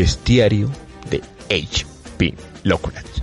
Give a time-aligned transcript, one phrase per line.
[0.00, 0.70] Bestiario
[1.10, 2.34] de H.P.
[2.62, 3.18] Lovecraft.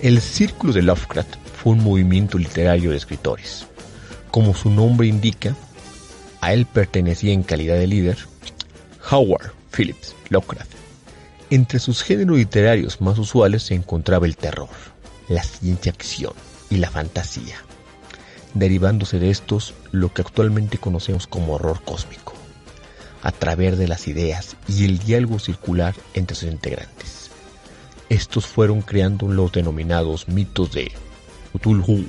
[0.00, 3.66] El Círculo de Lovecraft fue un movimiento literario de escritores.
[4.30, 5.54] Como su nombre indica,
[6.40, 8.16] a él pertenecía en calidad de líder
[9.10, 10.72] Howard Phillips Lovecraft.
[11.50, 14.70] Entre sus géneros literarios más usuales se encontraba el terror,
[15.28, 16.32] la ciencia ficción
[16.70, 17.56] y la fantasía,
[18.54, 22.35] derivándose de estos lo que actualmente conocemos como horror cósmico
[23.26, 27.28] a través de las ideas y el diálogo circular entre sus integrantes.
[28.08, 30.92] Estos fueron creando los denominados mitos de
[31.52, 32.06] Cthulhu,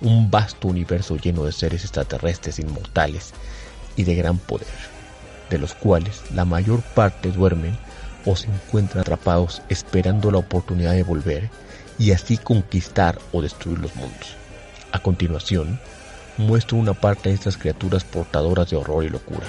[0.00, 3.32] un vasto universo lleno de seres extraterrestres inmortales
[3.94, 4.66] y de gran poder,
[5.50, 7.78] de los cuales la mayor parte duermen
[8.26, 11.48] o se encuentran atrapados esperando la oportunidad de volver
[11.96, 14.34] y así conquistar o destruir los mundos.
[14.90, 15.78] A continuación,
[16.38, 19.46] muestro una parte de estas criaturas portadoras de horror y locura.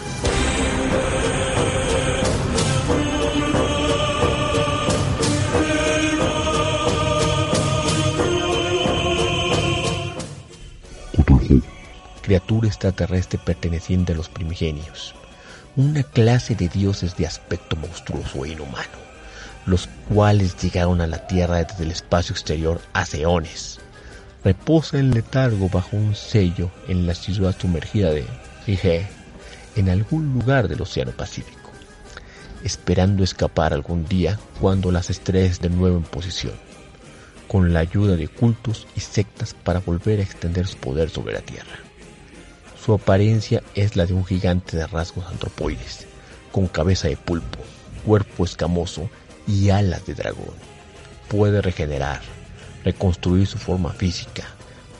[12.26, 15.14] Criatura extraterrestre perteneciente a los primigenios,
[15.76, 18.98] una clase de dioses de aspecto monstruoso e inhumano,
[19.68, 23.80] los cuales llegaron a la Tierra desde el espacio exterior hace eones.
[24.44, 28.26] Reposa en letargo bajo un sello en la ciudad sumergida de
[28.66, 29.08] Ige,
[29.76, 31.70] en algún lugar del Océano Pacífico,
[32.64, 36.54] esperando escapar algún día cuando las estrellas de nuevo en posición,
[37.48, 41.42] con la ayuda de cultos y sectas para volver a extender su poder sobre la
[41.42, 41.85] Tierra.
[42.86, 46.06] Su apariencia es la de un gigante de rasgos antropoides,
[46.52, 47.58] con cabeza de pulpo,
[48.06, 49.10] cuerpo escamoso
[49.48, 50.54] y alas de dragón.
[51.28, 52.22] Puede regenerar,
[52.84, 54.44] reconstruir su forma física,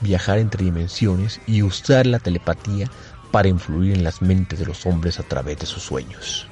[0.00, 2.90] viajar entre dimensiones y usar la telepatía
[3.30, 6.48] para influir en las mentes de los hombres a través de sus sueños.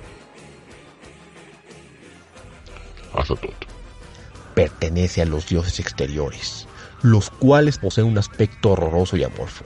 [4.55, 6.69] Pertenece a los dioses exteriores,
[7.03, 9.65] los cuales poseen un aspecto horroroso y amorfo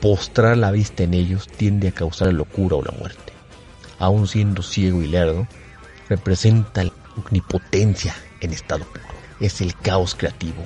[0.00, 3.32] postrar la vista en ellos tiende a causar locura o la muerte.
[3.98, 5.46] Aun siendo ciego y lerdo,
[6.08, 9.04] representa la omnipotencia en estado puro.
[9.40, 10.62] Es el caos creativo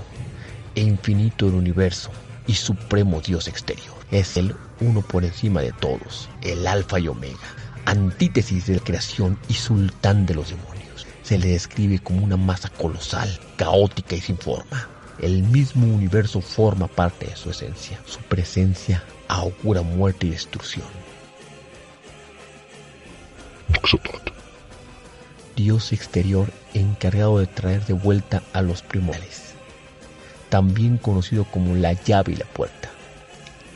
[0.75, 2.11] e infinito del universo
[2.47, 3.97] y supremo Dios exterior.
[4.11, 7.39] Es el uno por encima de todos, el alfa y omega,
[7.85, 11.07] antítesis de la creación y sultán de los demonios.
[11.23, 14.89] Se le describe como una masa colosal, caótica y sin forma.
[15.21, 18.01] El mismo universo forma parte de su esencia.
[18.07, 19.03] Su presencia
[19.37, 20.87] augura muerte y destrucción.
[25.57, 29.53] Dios exterior encargado de traer de vuelta a los primordiales,
[30.49, 32.89] también conocido como la llave y la puerta,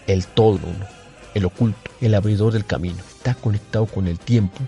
[0.07, 0.87] el todo uno,
[1.35, 4.61] el oculto, el abridor del camino, está conectado con el tiempo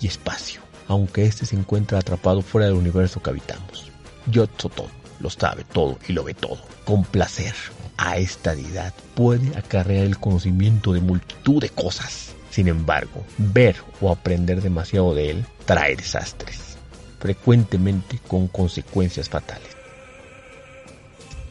[0.00, 3.90] y espacio, aunque éste se encuentra atrapado fuera del universo que habitamos.
[4.26, 4.88] Yotzotot
[5.20, 7.54] lo sabe todo y lo ve todo, con placer,
[7.96, 12.34] a esta deidad puede acarrear el conocimiento de multitud de cosas.
[12.50, 16.76] Sin embargo, ver o aprender demasiado de él trae desastres,
[17.18, 19.76] frecuentemente con consecuencias fatales.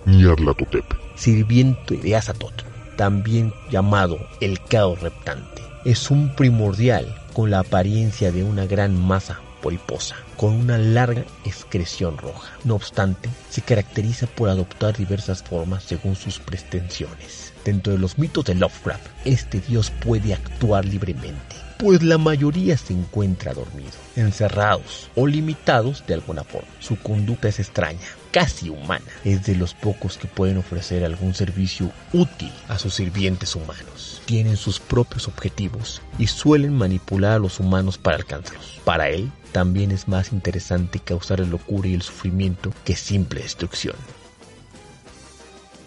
[0.05, 0.85] Nyarlathotep.
[1.15, 2.63] Sirviente de Azatoth,
[2.97, 9.39] también llamado el caos reptante, es un primordial con la apariencia de una gran masa
[9.61, 12.51] poliposa, con una larga excreción roja.
[12.63, 17.53] No obstante, se caracteriza por adoptar diversas formas según sus pretensiones.
[17.63, 22.93] Dentro de los mitos de Lovecraft, este dios puede actuar libremente, pues la mayoría se
[22.93, 26.67] encuentra dormido, encerrados o limitados de alguna forma.
[26.79, 29.05] Su conducta es extraña, casi humana.
[29.23, 34.21] Es de los pocos que pueden ofrecer algún servicio útil a sus sirvientes humanos.
[34.25, 38.79] Tienen sus propios objetivos y suelen manipular a los humanos para alcanzarlos.
[38.83, 43.95] Para él, también es más interesante causar la locura y el sufrimiento que simple destrucción.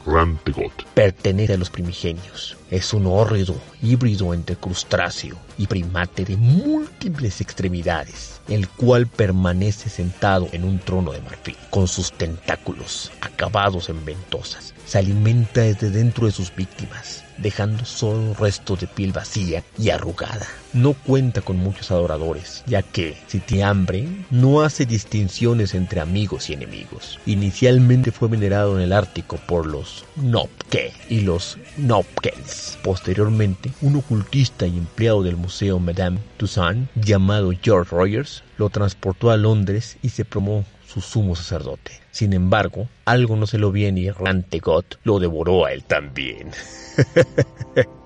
[0.06, 0.84] Rantegot.
[0.94, 8.40] Pertenece a los primigenios, es un hórrido híbrido entre crustáceo y primate de múltiples extremidades,
[8.48, 14.74] el cual permanece sentado en un trono de marfil, con sus tentáculos acabados en ventosas.
[14.86, 20.46] Se alimenta desde dentro de sus víctimas, dejando solo resto de piel vacía y arrugada.
[20.72, 26.50] No cuenta con muchos adoradores, ya que, si tiene hambre, no hace distinciones entre amigos
[26.50, 27.18] y enemigos.
[27.26, 32.78] Inicialmente fue venerado en el Ártico por los Nopke y los Nopkens.
[32.82, 39.36] Posteriormente, un ocultista y empleado del Museo Madame Toussaint, llamado George Rogers, lo transportó a
[39.36, 41.92] Londres y se promó su sumo sacerdote.
[42.10, 46.50] Sin embargo, algo no se lo bien y errante God lo devoró a él también.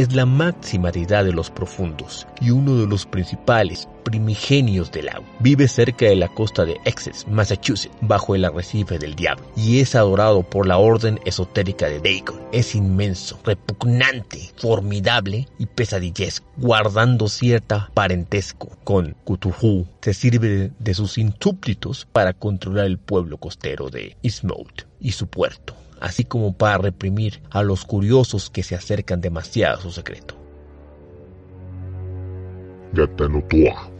[0.00, 5.28] es la máxima deidad de los profundos y uno de los principales primigenios del agua.
[5.40, 9.94] Vive cerca de la costa de Essex, Massachusetts, bajo el arrecife del diablo, y es
[9.94, 12.40] adorado por la orden esotérica de Dagon.
[12.50, 19.86] Es inmenso, repugnante, formidable y pesadillesco, guardando cierta parentesco con Cthulhu.
[20.00, 25.74] Se sirve de sus insúplitos para controlar el pueblo costero de Ismouth y su puerto
[26.00, 30.34] así como para reprimir a los curiosos que se acercan demasiado a su secreto.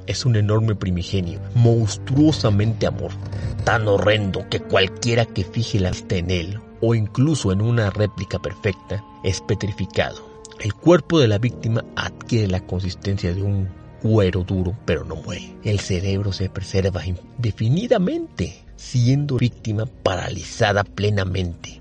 [0.06, 3.18] Es un enorme primigenio, monstruosamente amorfo,
[3.64, 8.40] tan horrendo que cualquiera que fije la vista en él, o incluso en una réplica
[8.40, 10.28] perfecta, es petrificado.
[10.58, 13.68] El cuerpo de la víctima adquiere la consistencia de un
[14.02, 15.54] cuero duro, pero no muere.
[15.62, 21.80] El cerebro se preserva indefinidamente, siendo víctima paralizada plenamente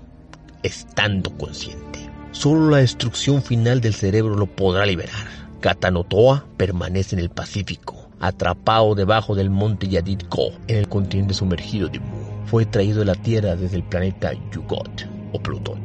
[0.62, 2.10] estando consciente.
[2.32, 5.28] Solo la destrucción final del cerebro lo podrá liberar.
[5.60, 11.88] Katanotoa permanece en el Pacífico, atrapado debajo del monte Yadid Ko, en el continente sumergido
[11.88, 12.46] de Mu.
[12.46, 15.80] Fue traído a la Tierra desde el planeta Yugot o Plutón.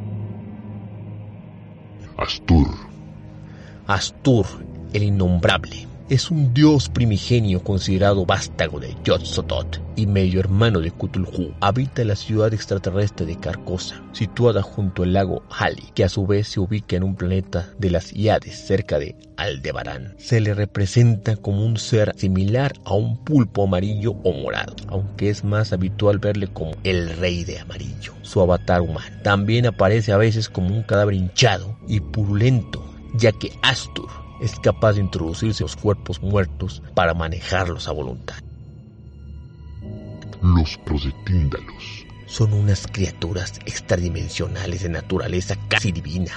[2.16, 2.68] Astur.
[3.86, 4.46] Astur,
[4.92, 11.52] el innombrable, es un dios primigenio considerado vástago de Yotzotot y medio hermano de Cthulhu.
[11.60, 16.46] Habita la ciudad extraterrestre de Carcosa, situada junto al lago Hali, que a su vez
[16.48, 20.14] se ubica en un planeta de las Iades cerca de Aldebarán.
[20.18, 25.42] Se le representa como un ser similar a un pulpo amarillo o morado, aunque es
[25.42, 29.16] más habitual verle como el rey de amarillo, su avatar humano.
[29.24, 34.94] También aparece a veces como un cadáver hinchado y purulento, ya que Astur es capaz
[34.94, 38.36] de introducirse a los cuerpos muertos para manejarlos a voluntad.
[40.42, 46.32] Los prosetíndalos son unas criaturas extradimensionales de naturaleza casi divina,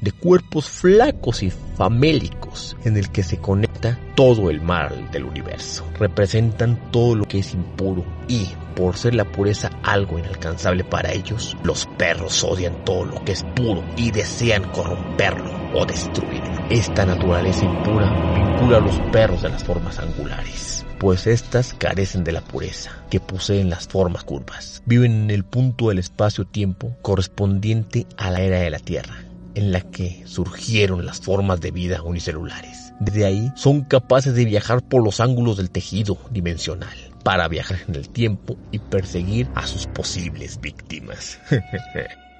[0.00, 5.84] de cuerpos flacos y famélicos en el que se conecta todo el mal del universo.
[5.98, 11.56] Representan todo lo que es impuro y, por ser la pureza algo inalcanzable para ellos,
[11.64, 16.51] los perros odian todo lo que es puro y desean corromperlo o destruirlo.
[16.72, 22.32] Esta naturaleza impura vincula a los perros de las formas angulares, pues éstas carecen de
[22.32, 24.82] la pureza que poseen las formas curvas.
[24.86, 29.22] Viven en el punto del espacio-tiempo correspondiente a la era de la Tierra,
[29.54, 32.94] en la que surgieron las formas de vida unicelulares.
[33.00, 37.96] Desde ahí son capaces de viajar por los ángulos del tejido dimensional para viajar en
[37.96, 41.38] el tiempo y perseguir a sus posibles víctimas.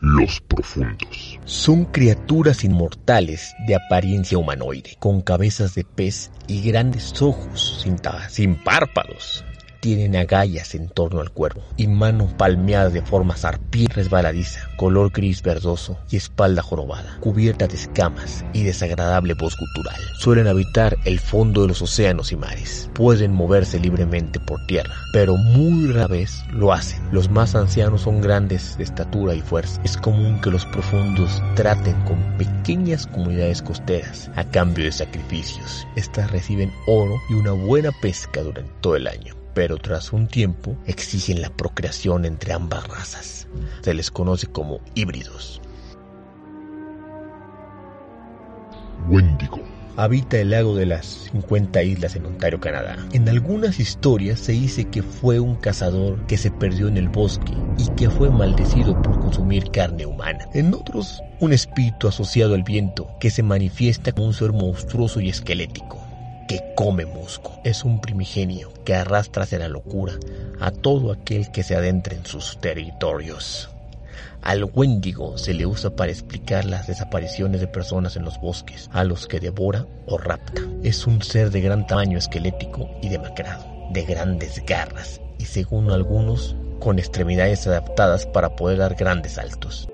[0.00, 1.38] Los profundos.
[1.44, 7.96] Son criaturas inmortales de apariencia humanoide, con cabezas de pez y grandes ojos sin,
[8.30, 9.44] sin párpados
[9.80, 15.42] tienen agallas en torno al cuerpo y manos palmeadas de forma sarpía resbaladiza, color gris
[15.42, 20.00] verdoso y espalda jorobada, cubierta de escamas y desagradable voz gutural.
[20.18, 22.90] Suelen habitar el fondo de los océanos y mares.
[22.94, 27.00] Pueden moverse libremente por tierra, pero muy rara vez lo hacen.
[27.12, 29.80] Los más ancianos son grandes de estatura y fuerza.
[29.84, 35.86] Es común que los profundos traten con pequeñas comunidades costeras a cambio de sacrificios.
[35.96, 40.76] Estas reciben oro y una buena pesca durante todo el año pero tras un tiempo
[40.86, 43.48] exigen la procreación entre ambas razas.
[43.82, 45.60] Se les conoce como híbridos.
[49.08, 49.60] Wendigo.
[49.96, 52.96] Habita el lago de las 50 islas en Ontario, Canadá.
[53.12, 57.52] En algunas historias se dice que fue un cazador que se perdió en el bosque
[57.76, 60.46] y que fue maldecido por consumir carne humana.
[60.54, 65.28] En otros, un espíritu asociado al viento que se manifiesta como un ser monstruoso y
[65.28, 66.09] esquelético
[66.50, 67.60] que come musgo.
[67.62, 70.14] Es un primigenio que arrastra hacia la locura
[70.58, 73.70] a todo aquel que se adentre en sus territorios.
[74.42, 79.04] Al Wendigo se le usa para explicar las desapariciones de personas en los bosques, a
[79.04, 80.62] los que devora o rapta.
[80.82, 86.56] Es un ser de gran tamaño esquelético y demacrado, de grandes garras y según algunos
[86.80, 89.88] con extremidades adaptadas para poder dar grandes saltos.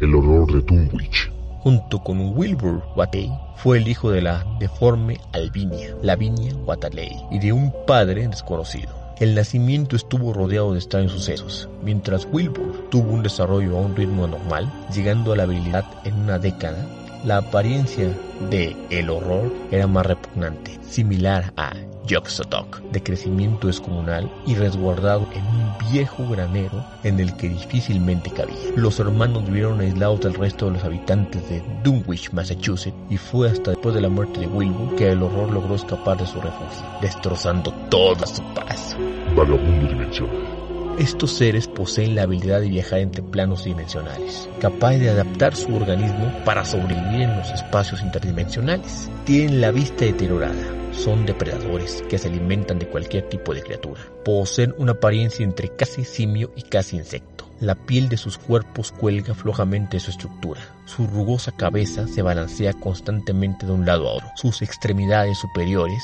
[0.00, 1.30] El horror de Dunwich.
[1.60, 7.52] Junto con Wilbur Watley, fue el hijo de la deforme Albinia, Lavinia Watley, y de
[7.52, 8.94] un padre desconocido.
[9.18, 14.24] El nacimiento estuvo rodeado de extraños sucesos, mientras Wilbur tuvo un desarrollo a un ritmo
[14.24, 16.86] anormal, llegando a la habilidad en una década.
[17.24, 18.16] La apariencia
[18.48, 21.72] de El Horror era más repugnante, similar a
[22.06, 28.56] Yoxotok, de crecimiento descomunal y resguardado en un viejo granero en el que difícilmente cabía.
[28.76, 33.72] Los hermanos vivieron aislados del resto de los habitantes de Dunwich, Massachusetts, y fue hasta
[33.72, 37.72] después de la muerte de Wilbur que el horror logró escapar de su refugio, destrozando
[37.90, 38.96] toda su paz.
[39.34, 40.57] Vagabundo dimensional.
[40.98, 46.32] Estos seres poseen la habilidad de viajar entre planos dimensionales, capaz de adaptar su organismo
[46.44, 49.08] para sobrevivir en los espacios interdimensionales.
[49.24, 54.00] Tienen la vista deteriorada, son depredadores que se alimentan de cualquier tipo de criatura.
[54.24, 57.48] Poseen una apariencia entre casi simio y casi insecto.
[57.60, 60.60] La piel de sus cuerpos cuelga flojamente de su estructura.
[60.84, 64.28] Su rugosa cabeza se balancea constantemente de un lado a otro.
[64.34, 66.02] Sus extremidades superiores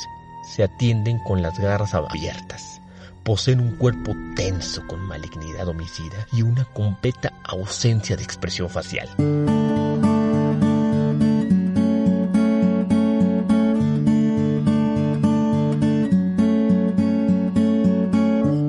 [0.55, 2.74] se atienden con las garras abiertas.
[3.25, 9.09] Poseen un cuerpo tenso con malignidad homicida y una completa ausencia de expresión facial.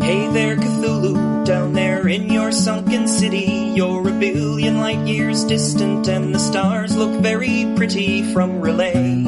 [0.01, 3.73] Hey there, Cthulhu, down there in your sunken city.
[3.75, 9.25] You're a billion light years distant, and the stars look very pretty from relay.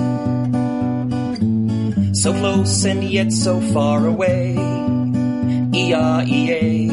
[2.13, 4.76] So close and yet so far away.
[5.87, 6.89] E-I-E-A.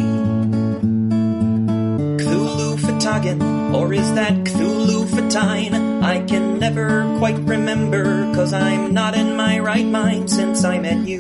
[2.21, 6.01] Cthulhu Fatagan, or is that Cthulhu Fatine?
[6.05, 11.09] I can never quite remember, cause I'm not in my right mind since I met
[11.09, 11.19] you.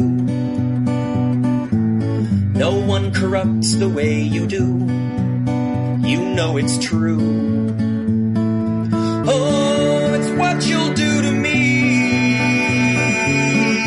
[2.64, 4.66] No one corrupts the way you do.
[6.08, 7.18] You know it's true.
[9.26, 12.34] Oh, it's what you'll do to me.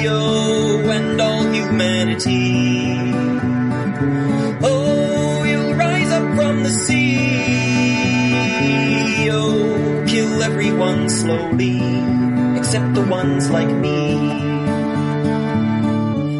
[0.09, 3.06] Oh, and all humanity.
[11.27, 11.77] Slowly,
[12.57, 14.15] except the ones like me.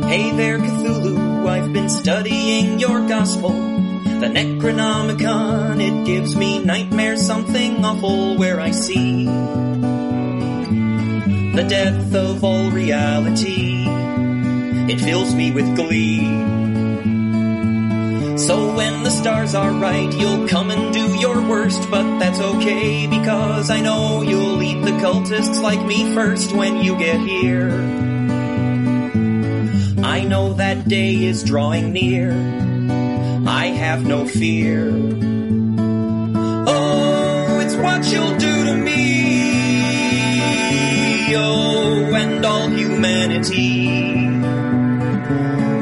[0.08, 3.50] Hey there, Cthulhu, I've been studying your gospel.
[3.50, 9.26] The Necronomicon, it gives me nightmares, something awful where I see
[11.58, 13.84] the death of all reality.
[14.94, 16.48] It fills me with glee.
[18.38, 23.06] So when the stars are right, you'll come and do your worst, but that's okay
[23.08, 24.57] because I know you'll
[24.88, 27.70] the cultists like me first when you get here.
[30.02, 32.32] I know that day is drawing near.
[33.46, 34.90] I have no fear.
[36.70, 38.96] Oh, it's what you'll do to me.
[41.36, 43.90] Oh, and all humanity.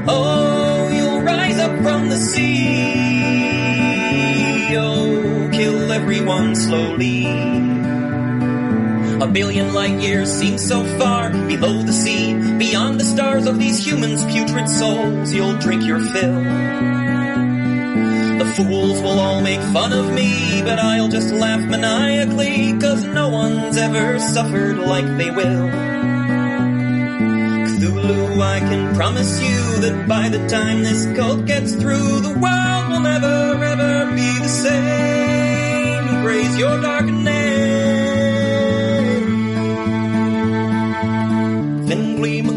[0.08, 2.96] Oh, you'll rise up from the sea.
[4.76, 7.65] Oh, kill everyone slowly.
[9.22, 13.86] A billion light years seem so far below the sea, beyond the stars of these
[13.86, 15.34] humans' putrid souls.
[15.34, 16.44] You'll drink your fill.
[18.40, 23.30] The fools will all make fun of me, but I'll just laugh maniacally, cause no
[23.30, 25.70] one's ever suffered like they will.
[27.70, 32.90] Cthulhu, I can promise you that by the time this cult gets through, the world
[32.90, 36.24] will never ever be the same.
[36.24, 37.45] Praise your dark name.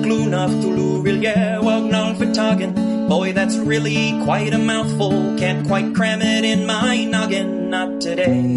[0.08, 3.08] McClunaf Thulu Rilye Wagnal Fatagan.
[3.08, 5.36] Boy, that's really quite a mouthful.
[5.38, 8.56] Can't quite cram it in my noggin, not today.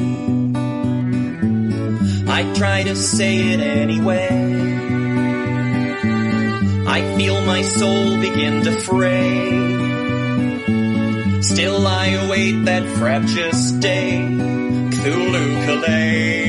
[2.28, 4.30] I try to say it anyway.
[6.88, 9.82] I feel my soul begin to fray.
[11.42, 16.41] Still I await that fraptious day, Cthulhu Calais.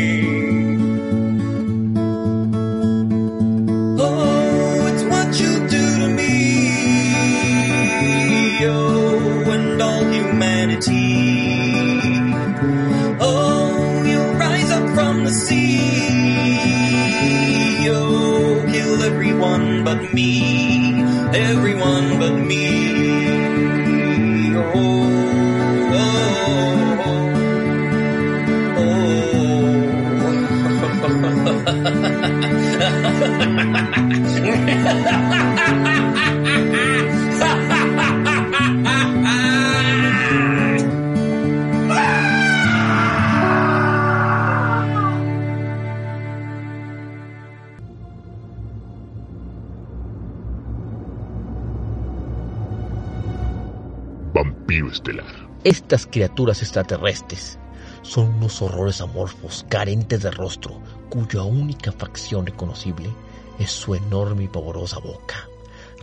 [55.93, 57.59] Estas criaturas extraterrestres
[58.01, 60.81] son unos horrores amorfos, carentes de rostro,
[61.11, 63.11] cuya única facción reconocible
[63.59, 65.47] es su enorme y pavorosa boca,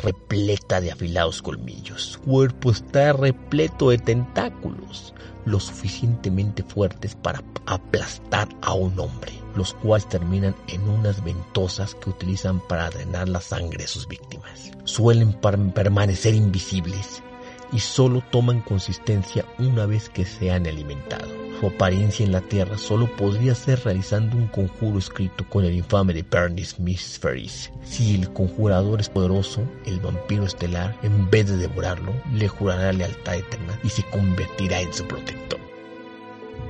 [0.03, 2.03] repleta de afilados colmillos.
[2.03, 5.15] Su cuerpo está repleto de tentáculos,
[5.45, 12.11] lo suficientemente fuertes para aplastar a un hombre, los cuales terminan en unas ventosas que
[12.11, 14.69] utilizan para drenar la sangre de sus víctimas.
[14.83, 17.23] Suelen permanecer invisibles
[17.71, 21.27] y solo toman consistencia una vez que se han alimentado.
[21.59, 26.13] Su apariencia en la Tierra solo podría ser realizando un conjuro escrito con el infame
[26.13, 27.69] de Bernie Smith Ferris.
[27.83, 33.35] Si el conjurador es poderoso, el vampiro estelar, en vez de devorarlo, le jurará lealtad
[33.35, 35.59] eterna y se convertirá en su protector.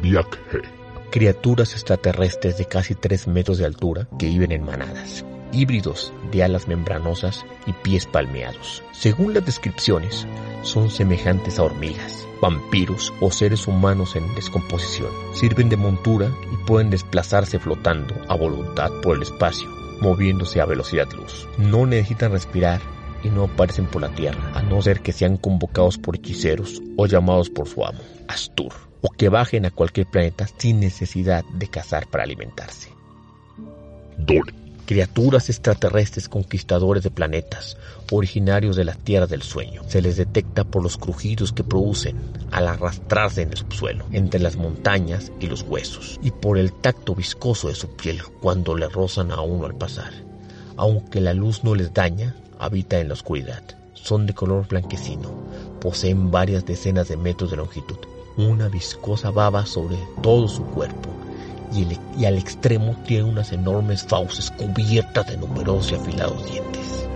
[0.02, 0.62] Viaje.
[1.12, 6.68] Criaturas extraterrestres de casi 3 metros de altura que viven en manadas híbridos de alas
[6.68, 8.84] membranosas y pies palmeados.
[8.92, 10.28] Según las descripciones,
[10.62, 15.10] son semejantes a hormigas, vampiros o seres humanos en descomposición.
[15.34, 19.70] Sirven de montura y pueden desplazarse flotando a voluntad por el espacio,
[20.02, 21.48] moviéndose a velocidad luz.
[21.58, 22.82] No necesitan respirar
[23.24, 27.06] y no aparecen por la tierra, a no ser que sean convocados por hechiceros o
[27.06, 32.08] llamados por su amo, Astur, o que bajen a cualquier planeta sin necesidad de cazar
[32.08, 32.90] para alimentarse.
[34.18, 37.78] Dole criaturas extraterrestres conquistadores de planetas,
[38.12, 39.84] originarios de la Tierra del Sueño.
[39.88, 42.18] Se les detecta por los crujidos que producen
[42.50, 47.14] al arrastrarse en el subsuelo, entre las montañas y los huesos, y por el tacto
[47.14, 50.12] viscoso de su piel cuando le rozan a uno al pasar.
[50.76, 53.62] Aunque la luz no les daña, habita en la oscuridad.
[53.94, 55.32] Son de color blanquecino,
[55.80, 58.00] poseen varias decenas de metros de longitud,
[58.38, 61.19] una viscosa baba sobre todo su cuerpo
[61.74, 67.08] y, al extremo tiene unas enormes fauces cubiertas de numerosos y afilados dientes.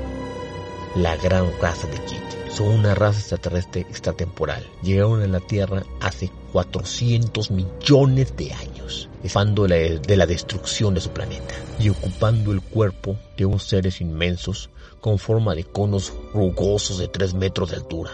[0.96, 4.63] La gran raza de Kit son una raza extraterrestre extratemporal.
[4.84, 10.94] Llegaron a la Tierra hace 400 millones de años, escapando de la, de la destrucción
[10.94, 14.70] de su planeta y ocupando el cuerpo de unos seres inmensos
[15.02, 18.12] con forma de conos rugosos de 3 metros de altura,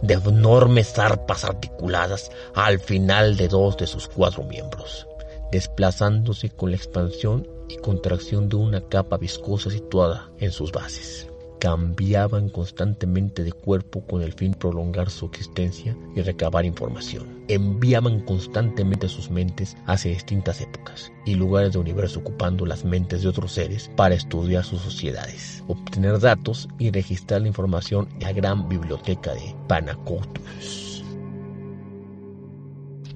[0.00, 5.06] de enormes zarpas articuladas al final de dos de sus cuatro miembros
[5.54, 11.28] desplazándose con la expansión y contracción de una capa viscosa situada en sus bases.
[11.60, 17.44] Cambiaban constantemente de cuerpo con el fin de prolongar su existencia y recabar información.
[17.46, 23.28] Enviaban constantemente sus mentes hacia distintas épocas y lugares del universo ocupando las mentes de
[23.28, 28.68] otros seres para estudiar sus sociedades, obtener datos y registrar la información en la gran
[28.68, 31.04] biblioteca de Panacotus.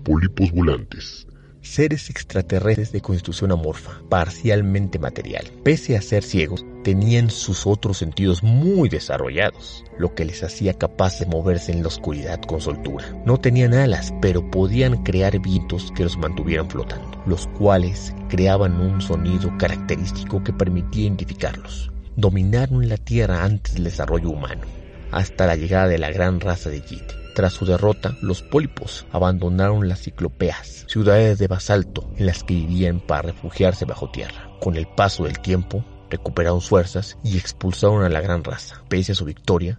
[0.04, 1.27] Pólipos volantes
[1.62, 5.50] seres extraterrestres de constitución amorfa, parcialmente material.
[5.64, 11.18] Pese a ser ciegos, tenían sus otros sentidos muy desarrollados, lo que les hacía capaz
[11.18, 13.04] de moverse en la oscuridad con soltura.
[13.24, 19.00] No tenían alas, pero podían crear vientos que los mantuvieran flotando, los cuales creaban un
[19.00, 21.90] sonido característico que permitía identificarlos.
[22.16, 24.62] Dominaron la Tierra antes del desarrollo humano,
[25.10, 29.86] hasta la llegada de la gran raza de Jit tras su derrota, los pólipos abandonaron
[29.86, 34.50] las ciclopeas, ciudades de basalto en las que vivían para refugiarse bajo tierra.
[34.60, 38.82] Con el paso del tiempo, recuperaron fuerzas y expulsaron a la gran raza.
[38.88, 39.78] Pese a su victoria,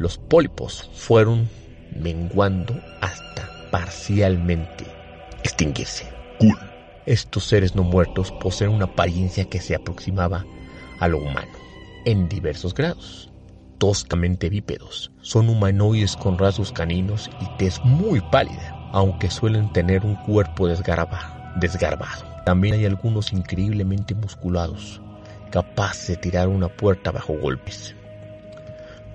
[0.00, 1.48] los pólipos fueron
[1.94, 4.84] menguando hasta parcialmente
[5.44, 6.12] extinguirse.
[7.06, 10.44] Estos seres no muertos poseen una apariencia que se aproximaba
[10.98, 11.52] a lo humano
[12.04, 13.30] en diversos grados
[13.78, 15.10] toscamente bípedos.
[15.20, 22.26] Son humanoides con rasgos caninos y tez muy pálida, aunque suelen tener un cuerpo desgarbado.
[22.44, 25.00] También hay algunos increíblemente musculados,
[25.50, 27.94] capaces de tirar una puerta bajo golpes.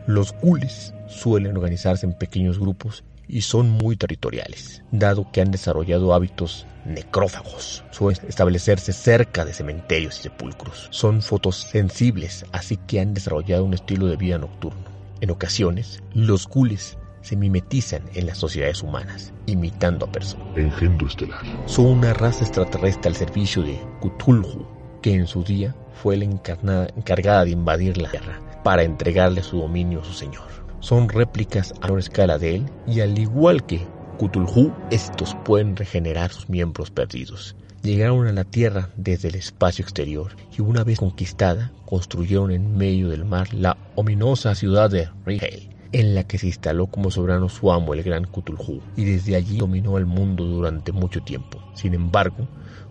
[0.08, 6.14] Los gules suelen organizarse en pequeños grupos y son muy territoriales, dado que han desarrollado
[6.14, 7.84] hábitos necrófagos.
[7.92, 10.90] Suelen establecerse cerca de cementerios y sepulcros.
[10.92, 14.84] Son fotosensibles, así que han desarrollado un estilo de vida nocturno.
[15.22, 20.58] En ocasiones, los gules se mimetizan en las sociedades humanas, imitando a personas.
[20.58, 21.42] Engendro estelar.
[21.68, 24.68] Son una raza extraterrestre al servicio de Cthulhu,
[25.02, 30.02] que en su día fue la encargada de invadir la Tierra para entregarle su dominio
[30.02, 33.88] a su señor son réplicas a menor escala de él y al igual que
[34.20, 37.56] Cthulhu, estos pueden regenerar sus miembros perdidos.
[37.82, 43.10] Llegaron a la Tierra desde el espacio exterior y una vez conquistada construyeron en medio
[43.10, 47.72] del mar la ominosa ciudad de Rigel, en la que se instaló como soberano su
[47.72, 51.60] amo, el gran Cthulhu, y desde allí dominó el mundo durante mucho tiempo.
[51.74, 52.48] Sin embargo,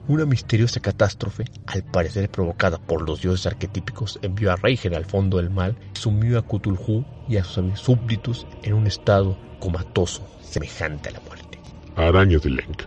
[0.08, 5.36] una misteriosa catástrofe, al parecer provocada por los dioses arquetípicos, envió a Reiger al fondo
[5.36, 11.12] del mal, sumió a Cthulhu y a sus súbditos en un estado comatoso, semejante a
[11.12, 11.60] la muerte.
[11.96, 12.82] Arañas de Lenk.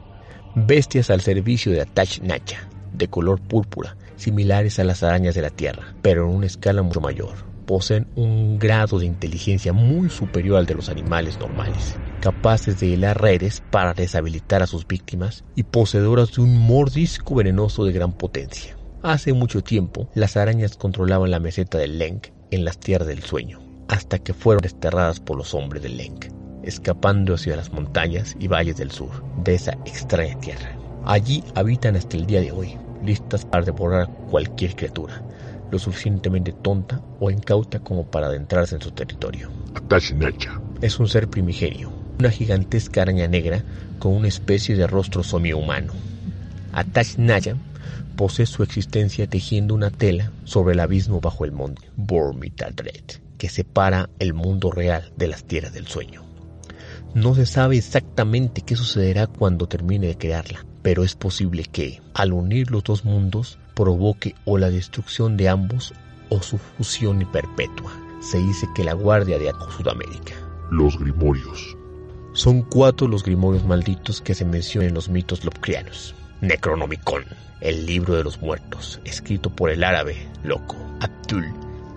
[0.56, 5.49] Bestias al servicio de Atach Nacha, de color púrpura, similares a las arañas de la
[5.49, 10.65] Tierra, pero en una escala mucho mayor poseen un grado de inteligencia muy superior al
[10.65, 16.31] de los animales normales, capaces de hilar redes para deshabilitar a sus víctimas y poseedoras
[16.31, 18.77] de un mordisco venenoso de gran potencia.
[19.01, 23.59] Hace mucho tiempo, las arañas controlaban la meseta del Lenk en las tierras del sueño,
[23.89, 26.27] hasta que fueron desterradas por los hombres del Lenk,
[26.63, 29.12] escapando hacia las montañas y valles del sur
[29.43, 30.77] de esa extraña tierra.
[31.03, 35.21] Allí habitan hasta el día de hoy, listas para devorar cualquier criatura,
[35.71, 39.49] lo suficientemente tonta o incauta como para adentrarse en su territorio.
[40.79, 43.63] Es un ser primigenio, una gigantesca araña negra
[43.99, 45.93] con una especie de rostro semi-humano.
[47.17, 47.56] Naya
[48.15, 54.10] posee su existencia tejiendo una tela sobre el abismo bajo el monte Bormitadred, que separa
[54.19, 56.23] el mundo real de las tierras del sueño.
[57.13, 62.34] No se sabe exactamente qué sucederá cuando termine de crearla, pero es posible que, al
[62.34, 65.93] unir los dos mundos, provoque o la destrucción de ambos
[66.30, 67.91] o su fusión perpetua.
[68.19, 70.34] Se dice que la guardia de Sudamérica.
[70.71, 71.78] Los Grimorios.
[72.33, 76.15] Son cuatro los Grimorios malditos que se mencionan en los mitos lovecraftianos.
[76.41, 77.23] Necronomicon,
[77.61, 81.45] el libro de los muertos, escrito por el árabe loco Abdul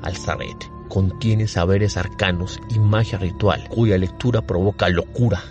[0.03, 0.57] al-Sared,
[0.91, 5.43] contiene saberes arcanos y magia ritual, cuya lectura provoca locura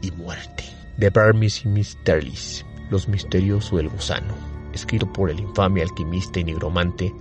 [0.00, 0.64] y muerte.
[0.98, 4.34] The Burmese Mysteries, los misteriosos del gusano,
[4.72, 7.14] escrito por el infame alquimista y nigromante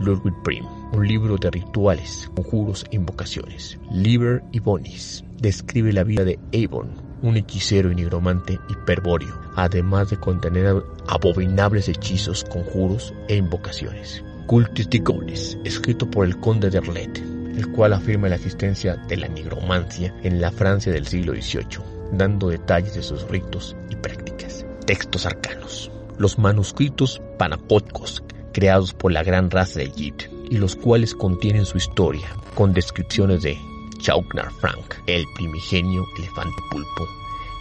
[0.00, 3.78] Ludwig Prim, un libro de rituales, conjuros e invocaciones.
[3.90, 6.90] Liber y Bonis describe la vida de Avon,
[7.22, 14.24] un hechicero y nigromante hiperbóreo, además de contener abominables hechizos, conjuros e invocaciones.
[14.46, 17.18] Cultus Gonis, escrito por el conde de Arlette,
[17.56, 22.48] el cual afirma la existencia de la nigromancia en la Francia del siglo XVIII, dando
[22.48, 24.64] detalles de sus ritos y prácticas.
[24.86, 28.22] Textos arcanos los manuscritos panacóticos
[28.52, 30.14] creados por la gran raza de Yid
[30.50, 33.58] y los cuales contienen su historia con descripciones de
[33.98, 37.08] Chauknar Frank, el primigenio elefante pulpo,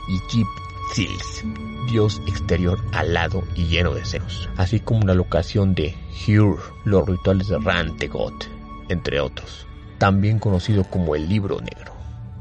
[0.08, 0.48] y Jib
[0.94, 1.44] Sils,
[1.90, 5.96] dios exterior alado y lleno de senos, así como una locación de
[6.28, 8.50] Hur, los rituales de Rantegot,
[8.90, 9.66] entre otros,
[9.98, 11.94] también conocido como el Libro Negro,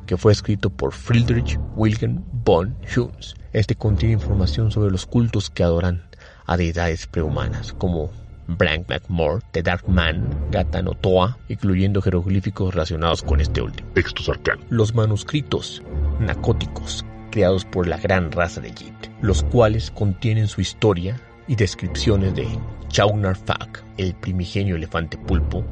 [0.07, 5.63] que fue escrito por Friedrich Wilhelm von Huns, este contiene información sobre los cultos que
[5.63, 6.03] adoran
[6.45, 8.11] a deidades prehumanas, como
[8.47, 13.91] Blank McMore, The Dark Man, Gatanotoa, incluyendo jeroglíficos relacionados con este último.
[13.95, 14.65] Textos arcanos.
[14.71, 15.83] Los manuscritos
[16.21, 22.35] nacóticos creados por la gran raza de Egypt, los cuales contienen su historia y descripciones
[22.35, 22.47] de
[22.89, 25.65] Chaugnar Fak, el primigenio elefante pulpo,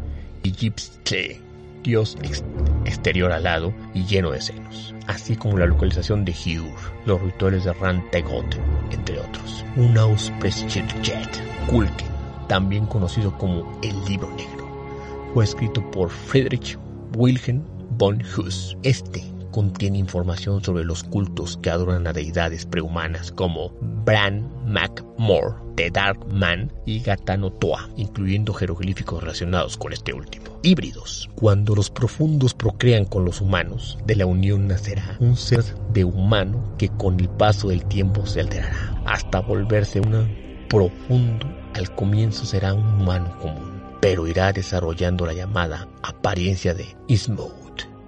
[0.43, 1.41] y Gypsy
[1.83, 2.17] dios
[2.85, 7.73] exterior alado y lleno de senos, así como la localización de Hyur, los rituales de
[7.73, 8.57] Rantegot,
[8.91, 9.65] entre otros.
[9.77, 9.95] Un
[10.39, 11.29] Preschirchet,
[11.69, 12.12] Kulken,
[12.48, 14.66] también conocido como el Libro Negro,
[15.35, 16.78] fue escrito por Friedrich
[17.16, 17.62] Wilhelm
[17.96, 18.76] von Huss.
[18.83, 23.72] Este contiene información sobre los cultos que adoran a deidades prehumanas como
[24.05, 30.59] Bran MacMore, The Dark Man y Gatanotoa, incluyendo jeroglíficos relacionados con este último.
[30.62, 31.31] Híbridos.
[31.37, 36.74] Cuando los profundos procrean con los humanos, de la unión nacerá un ser de humano
[36.78, 41.62] que con el paso del tiempo se alterará hasta volverse un profundo.
[41.75, 47.63] Al comienzo será un humano común, pero irá desarrollando la llamada apariencia de Ismo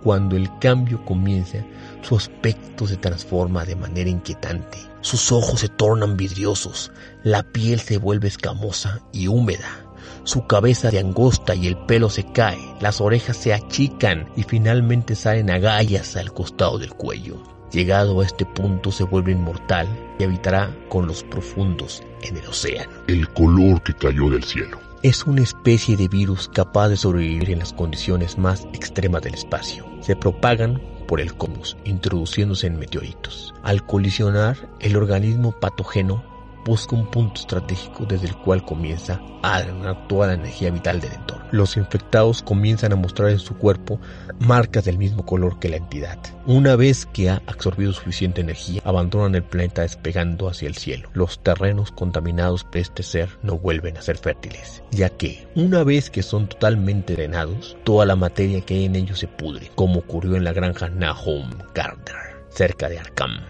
[0.05, 1.65] cuando el cambio comienza,
[2.03, 4.77] su aspecto se transforma de manera inquietante.
[5.01, 9.87] Sus ojos se tornan vidriosos, la piel se vuelve escamosa y húmeda.
[10.25, 15.15] Su cabeza se angosta y el pelo se cae, las orejas se achican y finalmente
[15.15, 17.54] salen agallas al costado del cuello.
[17.75, 19.89] Llegado a este punto se vuelve inmortal
[20.21, 22.93] y habitará con los profundos en el océano.
[23.09, 27.59] El color que cayó del cielo es una especie de virus capaz de sobrevivir en
[27.59, 29.85] las condiciones más extremas del espacio.
[30.03, 33.53] Se propagan por el cosmos, introduciéndose en meteoritos.
[33.65, 36.23] Al colisionar, el organismo patógeno
[36.65, 41.13] busca un punto estratégico desde el cual comienza a drenar toda la energía vital del
[41.13, 41.45] entorno.
[41.51, 44.01] Los infectados comienzan a mostrar en su cuerpo
[44.39, 46.19] marcas del mismo color que la entidad.
[46.47, 51.11] Una vez que ha absorbido suficiente energía, abandonan el planeta despegando hacia el cielo.
[51.13, 56.11] Los terrenos contaminados por este ser no vuelven a ser fértiles, ya que una vez
[56.11, 60.37] que son totalmente drenados, toda la materia que hay en ellos se pudre, como ocurrió
[60.37, 63.41] en la granja Nahum Gardner, cerca de Arkham.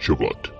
[0.00, 0.57] Shogot.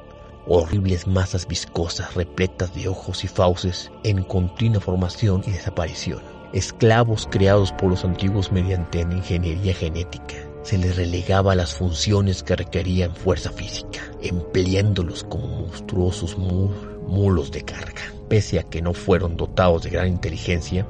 [0.50, 6.22] Horribles masas viscosas repletas de ojos y fauces en continua formación y desaparición.
[6.54, 10.36] Esclavos creados por los antiguos mediante ingeniería genética.
[10.62, 16.70] Se les relegaba las funciones que requerían fuerza física, empleándolos como monstruosos mu-
[17.06, 18.02] mulos de carga.
[18.28, 20.86] Pese a que no fueron dotados de gran inteligencia,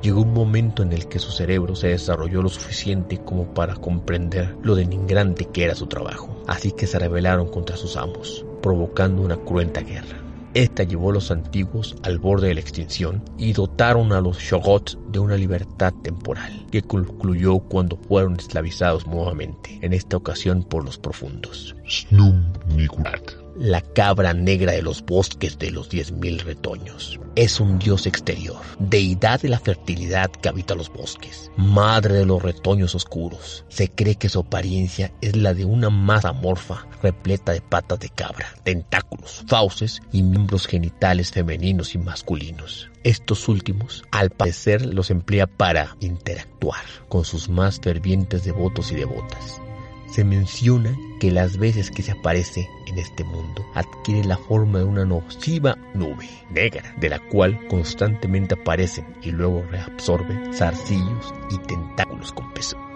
[0.00, 4.54] Llegó un momento en el que su cerebro se desarrolló lo suficiente como para comprender
[4.62, 9.36] lo denigrante que era su trabajo, así que se rebelaron contra sus amos, provocando una
[9.36, 10.18] cruenta guerra.
[10.54, 14.98] Esta llevó a los antiguos al borde de la extinción y dotaron a los Shogots
[15.08, 20.98] de una libertad temporal, que concluyó cuando fueron esclavizados nuevamente, en esta ocasión por los
[20.98, 21.76] profundos.
[21.86, 23.47] Snum Nigurat.
[23.60, 27.18] La cabra negra de los bosques de los diez mil retoños.
[27.34, 32.40] Es un dios exterior, deidad de la fertilidad que habita los bosques, madre de los
[32.40, 33.64] retoños oscuros.
[33.68, 38.10] Se cree que su apariencia es la de una masa amorfa repleta de patas de
[38.10, 42.88] cabra, tentáculos, fauces y miembros genitales femeninos y masculinos.
[43.02, 49.60] Estos últimos, al parecer, los emplea para interactuar con sus más fervientes devotos y devotas.
[50.08, 54.84] Se menciona que las veces que se aparece en este mundo adquiere la forma de
[54.84, 62.32] una nociva nube negra, de la cual constantemente aparecen y luego reabsorben zarcillos y tentáculos
[62.32, 62.87] con peso.